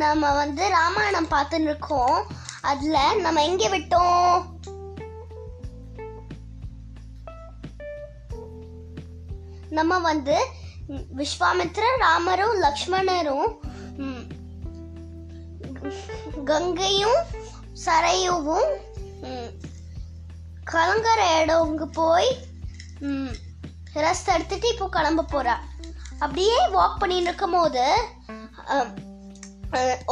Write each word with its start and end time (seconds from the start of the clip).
நம்ம 0.00 0.32
வந்து 0.32 0.68
ராமாயணம் 0.68 1.28
பார்த்துன்னு 1.28 1.68
இருக்கோம் 1.68 2.16
அதுல 2.62 2.96
நம்ம 3.14 3.44
எங்க 3.44 3.68
விட்டோம்? 3.68 4.34
நம்ம 9.70 9.98
வந்து 9.98 10.36
ம், 10.88 11.04
ராமரும் 11.98 12.62
லக்ஷ்மணரும் 12.62 13.50
கங்கையும் 16.44 17.20
சரையுவும் 17.86 18.70
கலங்கர 20.64 21.44
இடம்க்கு 21.44 21.86
போய் 21.92 22.30
ரெஸ்ட் 23.94 24.32
எடுத்துட்டு 24.34 24.68
இப்போ 24.68 24.88
கிளம்ப 24.88 25.24
போறா. 25.32 25.54
அப்படியே 26.18 26.68
வாக் 26.68 26.98
பண்ணிட்டு 26.98 27.22
இருக்கும் 27.22 27.50
போது 27.50 27.84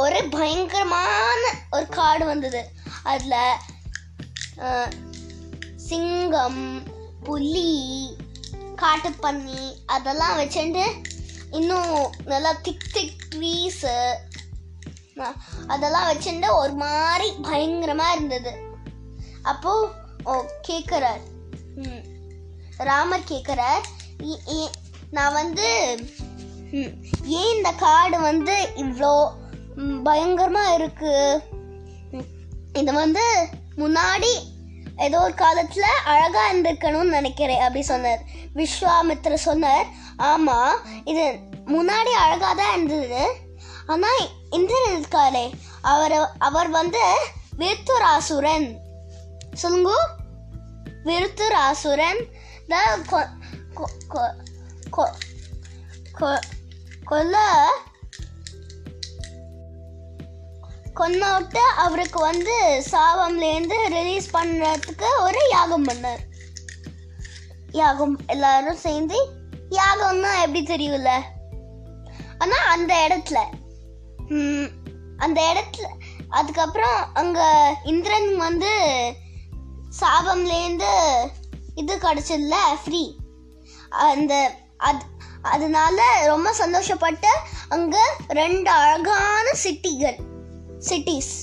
ஒரு 0.01 0.19
பயங்கரமான 0.35 1.41
ஒரு 1.75 1.85
காடு 1.97 2.23
வந்தது. 2.29 2.61
அதில் 3.11 3.61
சிங்கம் 5.87 6.61
புலி 7.27 7.71
காட்டுப்பன்னி 8.81 9.63
அதெல்லாம் 9.95 10.37
வச்சுட்டு 10.39 10.85
இன்னும் 11.57 11.93
நல்லா 12.31 12.51
திக் 12.65 12.89
திக் 12.95 13.23
ட்ரீஸு 13.33 13.95
அதெல்லாம் 15.73 16.07
வச்சுட்டு 16.09 16.49
ஒரு 16.61 16.73
மாதிரி 16.83 17.27
பயங்கரமாக 17.47 18.15
இருந்தது. 18.15 18.53
அப்போ 19.51 19.73
ஓ 20.29 20.33
கேட்குறார் 20.67 21.23
ராமர் 22.89 23.29
கேட்குறார் 23.31 23.85
நான் 25.17 25.37
வந்து 25.41 25.67
ஏன் 27.37 27.53
இந்த 27.55 27.69
காடு 27.85 28.17
வந்து 28.29 28.55
இவ்வளோ 28.83 29.13
பயங்கரமாக 29.79 30.03
பயங்கரமா 30.05 30.63
இருக்கு 30.73 31.13
இது 32.73 32.93
வந்து 32.93 33.25
முன்னாடி 33.77 34.31
ஏதோ 34.97 35.19
ஒரு 35.19 35.33
காலத்துல 35.33 35.85
அழகா 36.03 36.41
இருந்திருக்கணும்னு 36.49 37.17
நினைக்கிறேன் 37.17 37.61
அப்படி 37.61 37.81
சொன்னார் 37.83 38.21
விஸ்வாமித்ர 38.55 39.33
சொன்னார் 39.43 39.87
ஆமா 40.23 40.57
இது 41.03 41.25
முன்னாடி 41.67 42.11
அழகா 42.19 42.53
தான் 42.53 42.73
இருந்தது 42.73 43.23
ஆனா 43.85 44.09
இந்திரன் 44.49 44.95
இருக்காரே 44.95 45.45
அவர் 45.85 46.15
அவர் 46.39 46.69
வந்து 46.69 47.03
விருத்துராசுரன் 47.57 48.67
சொல்லுங்க 49.53 49.91
விருத்துராசுரன் 51.05 52.21
தான் 52.67 53.05
கொ- 53.11 53.31
கொ- 53.75 53.95
கொ- 54.07 54.35
கொ- 54.89 55.15
கொ- 56.19 56.45
கொல்ல 57.05 57.37
கொன்னோட்டு 60.99 61.63
அவருக்கு 61.83 62.19
வந்து 62.19 62.55
சாபம்லேருந்து 62.91 63.77
ரிலீஸ் 63.95 64.27
பண்ணுறதுக்கு 64.35 65.09
ஒரு 65.25 65.41
யாகம் 65.51 65.85
பண்ணார். 65.87 66.23
யாகம் 67.81 68.15
எல்லாரும் 68.27 68.81
சேர்ந்து 68.85 69.17
யாகம்னா 69.77 70.31
எப்படி 70.43 70.61
தெரியும்ல? 70.63 71.11
ஆனால் 72.43 72.67
அந்த 72.75 72.91
இடத்துல 73.07 73.39
அந்த 75.17 75.39
இடத்துல 75.51 75.87
அதுக்கப்புறம் 76.29 76.99
அங்கே 77.13 77.47
இந்திரன் 77.83 78.35
வந்து 78.37 78.71
சாபம்லேருந்து 79.99 80.91
இது 81.75 81.93
கிடைச்சதுல 81.95 82.57
ஃப்ரீ 82.81 83.03
அந்த 84.09 84.33
அது 84.77 85.03
அதனால 85.41 85.99
ரொம்ப 86.25 86.49
சந்தோஷப்பட்டு 86.61 87.31
அங்கே 87.69 88.03
ரெண்டு 88.39 88.69
அழகான 88.71 89.45
சிட்டிகள் 89.63 90.17
சிட்டிஸ் 90.87 91.35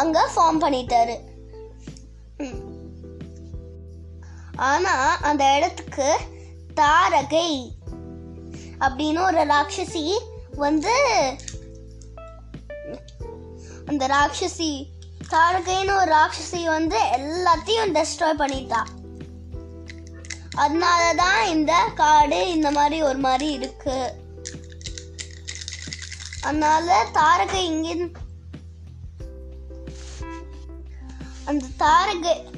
அங்கே 0.00 0.22
ஃபார்ம் 0.34 0.62
பண்ணிட்டாரு. 0.64 1.16
ஆனால் 4.68 5.18
அந்த 5.28 5.44
இடத்துக்கு 5.56 6.08
தாரகை 6.80 7.50
அப்படின்னு 8.84 9.20
ஒரு 9.28 9.42
ராட்சசி 9.52 10.04
வந்து 10.64 10.94
அந்த 13.90 14.04
ராட்சசி 14.14 14.72
தாரகைன்னு 15.32 15.92
ஒரு 16.00 16.10
ராட்சசி 16.18 16.62
வந்து 16.76 16.98
எல்லாத்தையும் 17.18 17.92
டெஸ்ட்ராய் 17.96 18.40
பண்ணிட்டா. 18.42 18.80
அதனால 20.62 21.02
தான் 21.22 21.42
இந்த 21.54 21.72
காடு 22.00 22.40
இந்த 22.54 22.68
மாதிரி 22.78 22.98
ஒரு 23.08 23.20
மாதிரி 23.26 23.48
இருக்குது 23.58 24.19
அதனால 26.42 27.06
தாரகை 27.12 27.62
இங்க 27.64 28.20
அந்த 31.44 31.66
தாரகை 31.78 32.48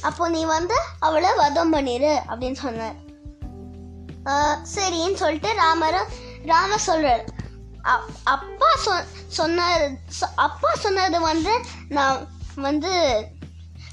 அப்போ 0.02 0.30
நீ 0.30 0.46
வந்து 0.46 0.76
அவளை 1.00 1.30
வதம் 1.36 1.74
பண்ணிடு 1.74 2.20
அப்படின்னு 2.28 2.54
சொன்னார். 2.54 3.04
சரின்னு 4.26 5.16
சொல்லிட்டு 5.16 5.54
ராமர் 5.54 6.08
ராம 6.46 6.76
சொல்றாரு. 6.88 7.28
அப்பா 8.24 8.68
சொ 8.86 9.04
சொன்னார் 9.28 9.92
சொ- 9.92 10.34
அப்பா 10.36 10.74
சொன்னது 10.74 11.20
வந்து 11.20 11.60
நான் 11.90 12.28
வந்து 12.56 13.26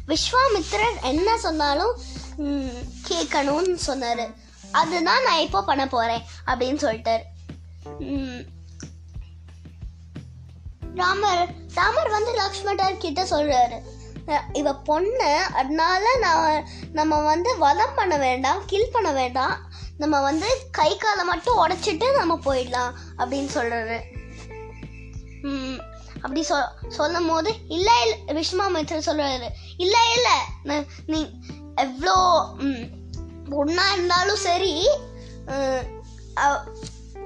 விஸ்வாமித்ரர் 0.09 1.03
என்ன 1.03 1.39
சொன்னாலும் 1.39 2.01
கேட்கணும்னு 3.09 3.79
சொன்னாரு. 3.87 4.35
அதுதான் 4.73 5.23
நான் 5.23 5.39
இப்போ 5.39 5.65
பண்ண 5.65 5.89
போறேன் 5.89 6.23
அப்படின்னு 6.47 6.85
சொல்லிட்டாரு. 6.85 7.23
ராமர் 10.95 11.55
ராமர் 11.75 12.11
வந்து 12.11 12.33
லக்ஷ்மணர் 12.33 12.99
கிட்ட 12.99 13.25
சொல்றாரு. 13.25 13.81
இவ 14.53 14.75
பொண்ணு 14.75 15.43
அதனால 15.55 16.17
நான் 16.17 16.69
நம்ம 16.93 17.21
வந்து 17.21 17.59
வதம் 17.59 17.95
பண்ண 17.97 18.17
வேண்டாம் 18.17 18.63
கில் 18.67 18.91
பண்ண 18.93 19.13
வேண்டாம். 19.13 19.72
நம்ம 20.03 20.21
வந்து 20.21 20.49
கை 20.71 20.97
காலை 20.97 21.25
மட்டும் 21.25 21.61
உடைச்சிட்டு 21.67 22.17
நம்ம 22.17 22.39
போயிடலாம் 22.45 22.93
அப்படின்னு 23.19 23.51
சொல்றாரு 23.55 23.99
அப்படி 26.15 26.43
சொ 26.49 26.57
சொல்லும் 26.89 27.29
போது 27.29 27.51
இல்ல 27.69 27.91
இல்ல 28.03 28.41
விஸ்வாமித்திரர் 28.41 29.09
சொல்றாரு. 29.09 29.49
இல்ல 29.77 29.97
இல்ல 30.15 30.29
நீ 31.07 31.21
எவ்வளோ 31.75 32.17
ஒன்றா 33.51 33.93
இருந்தாலும் 33.93 34.43
சரி 34.49 34.73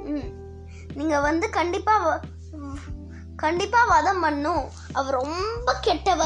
நீங்கள் 0.04 0.32
நீங்க 0.94 1.16
வந்து 1.20 1.46
கண்டிப்பா 1.50 1.94
வ- 2.06 2.22
கண்டிப்பா 3.36 3.80
வதம் 3.84 4.20
பண்ணும். 4.20 4.64
அவர் 4.92 5.14
ரொம்ப 5.14 5.74
கெட்டவ 5.84 6.22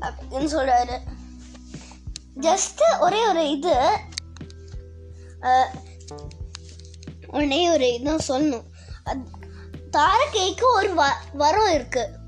அப்படின்னு 0.00 0.48
சொல்றாரு. 0.56 0.96
ஜஸ்ட் 2.40 2.82
ஒரே 3.00 3.20
ஒரு 3.26 3.42
இது 3.50 3.74
உடனே 7.26 7.70
ஒரு 7.70 7.94
இதுதான் 7.94 8.40
சொல்லணும். 8.40 8.64
அது- 9.04 9.26
தாரகைக்கு 9.90 10.72
ஒரு 10.74 10.94
வ- 10.94 11.36
வரம் 11.36 11.72
இருக்கு. 11.72 12.18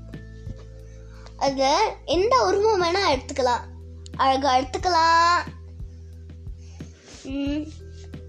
அதை 1.37 1.71
எந்த 2.05 2.45
உருவம் 2.45 2.83
வேணா 2.83 2.97
எடுத்துக்கலாம். 2.97 3.61
அழகா 4.15 4.57
எடுத்துக்கலாம். 4.57 5.51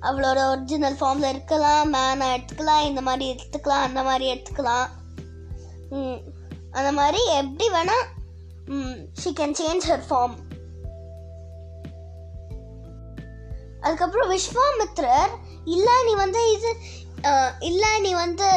அவளோட 0.00 0.50
ஒரிஜினல் 0.50 0.94
ஃபார்ம்ல 0.94 1.28
இருக்கலாம் 1.28 1.92
மேனா 1.92 2.36
எடுத்துக்கலாம். 2.36 2.84
இந்த 2.84 3.00
மாதிரி 3.00 3.34
எடுத்துக்கலாம். 3.34 3.68
அந்த 3.68 4.02
மாதிரி 4.02 4.34
எடுத்துக்கலாம். 4.34 4.88
ம், 5.90 6.28
அந்த 6.70 6.92
மாதிரி 6.92 7.26
எப்படி 7.26 7.68
வேணா 7.68 8.04
she 9.12 9.32
can 9.32 9.56
change 9.62 9.88
her 9.88 10.02
form 10.10 10.34
அதுக்கப்புறம் 13.84 14.30
விஸ்வாமித்ரர் 14.30 15.32
இல்லை 15.64 16.02
நீ 16.04 16.14
வந்து 16.14 16.52
இது 16.52 16.70
இல்லை 17.60 18.00
நீ 18.00 18.14
வந்து 18.14 18.48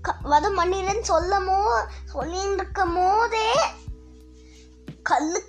க- 0.00 0.20
வதம் 0.22 0.58
பண்ணிடுன்னு 0.58 1.04
சொல்லமோ 1.08 1.58
சொல்லின்னு 2.14 2.52
இருக்கும் 2.52 2.94
போதே 2.94 3.48
கல்லு 5.02 5.40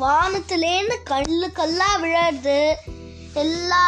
வானத்துலேருந்து 0.00 1.02
கல்லு 1.02 1.52
கல்லாக 1.52 2.00
விழறது 2.00 2.60
எல்லா 3.34 3.84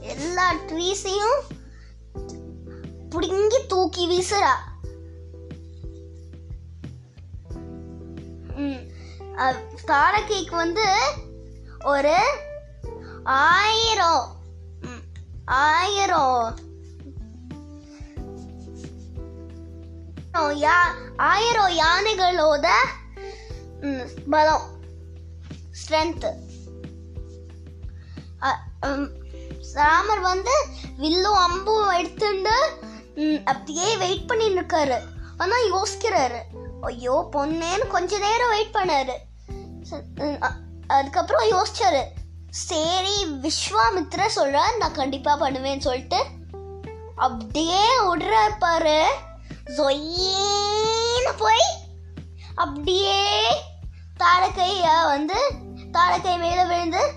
எல்லா 0.00 0.54
ட்ரீஸையும் 0.68 1.40
பிடுங்கி 3.08 3.66
தூக்கி 3.66 4.06
வீசுறா. 4.06 4.52
தாரகைக்கு 9.86 10.56
வந்து 10.56 10.94
ஒரு 11.84 12.16
ஆயிரம். 13.24 14.36
ஆயிரம். 15.44 16.58
ஆயிரம் 20.32 20.58
யா- 20.62 21.12
ஆயிரம் 21.16 21.78
யானைகளோட 21.78 22.68
பலம் 24.30 24.62
ஸ்ட்ரென்த் 25.70 26.34
ராமர் 29.74 30.20
வந்து 30.20 30.64
வில்லும் 30.96 31.36
அம்பும் 31.36 31.90
எடுத்துட்டு 31.90 32.78
அப்படியே 33.44 33.96
வெயிட் 33.96 34.26
பண்ணிட்டு 34.26 34.60
இருக்காரு 34.60 35.00
ஆனா 35.38 35.56
யோசிக்கிறாரு. 35.56 36.38
ஐயோ 36.80 37.28
பொண்ணேன்னு 37.32 37.86
கொஞ்ச 37.86 38.18
நேரம் 38.18 38.48
வெயிட் 38.48 38.74
பண்ணாரு. 38.74 39.12
அதுக்கப்புறம் 40.86 41.50
யோசிச்சாரு. 41.50 42.02
சரி 42.50 43.26
விஸ்வாமித்ர 43.26 44.28
சொல்றாரு 44.36 44.76
நான் 44.78 44.92
கண்டிப்பா 44.92 45.40
பண்ணுவேன்னு 45.40 45.78
சொல்லிட்டு. 45.78 46.24
அப்படியே 47.16 48.00
விடுறாரு 48.00 48.58
பாரு. 48.58 49.14
ஜொயின்னு 49.64 51.32
போய் 51.38 51.68
அப்படியே 52.54 53.50
தாழக்கைய 54.18 55.04
வந்து 55.06 55.34
தாழக்கை 55.92 56.38
மேல 56.38 56.64
விழுந்து 56.64 57.12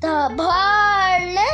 தபால்னு 0.00 1.46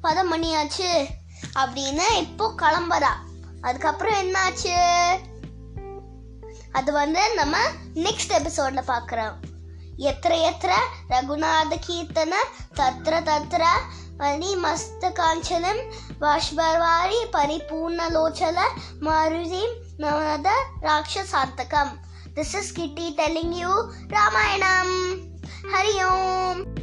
பதம் 0.00 0.32
பண்ணியாச்சு. 0.32 1.06
அப்படின்னு 1.54 2.16
இப்போ 2.16 2.52
கிளம்புறா. 2.56 3.12
அதுக்கப்புறம் 3.60 4.14
என்னாச்சு? 4.14 5.18
அது 6.72 6.92
வந்து 6.92 7.34
நம்ம 7.34 7.56
நெக்ஸ்ட் 7.94 8.28
எபிசோட்ல 8.28 8.82
பார்க்குறோம் 8.86 9.34
எத்திர 9.98 10.52
எத்திர 10.52 10.72
ரகுநாத 11.08 11.78
கீர்த்தன 11.86 12.32
தத்ர 12.74 13.22
தத்ர 13.22 13.64
மணி 14.16 14.56
மஸ்த 14.56 15.00
காஞ்சனம் 15.00 15.92
வாஷ்பர்வாரி 16.20 17.24
பரிபூர்ணலோச்சல 17.32 18.60
Maruti 19.00 19.62
நவத 19.98 20.50
This 22.36 22.52
is 22.52 22.70
Kitty 22.70 23.16
telling 23.16 23.54
you 23.54 23.72
Ramayana, 24.12 24.84
Hari 25.72 25.96
Om. 26.04 26.75